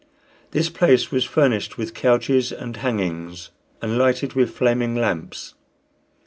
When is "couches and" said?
1.93-2.75